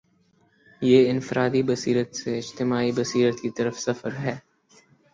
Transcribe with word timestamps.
یہ 0.81 1.09
انفرادی 1.09 1.63
بصیرت 1.63 2.15
سے 2.15 2.37
اجتماعی 2.37 2.91
بصیرت 2.91 3.41
کی 3.41 3.49
طرف 3.49 3.79
سفر 3.79 4.15
ہے۔ 4.15 4.37